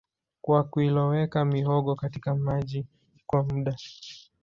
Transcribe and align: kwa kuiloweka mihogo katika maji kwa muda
kwa 0.41 0.63
kuiloweka 0.63 1.45
mihogo 1.45 1.95
katika 1.95 2.35
maji 2.35 2.85
kwa 3.25 3.43
muda 3.43 3.75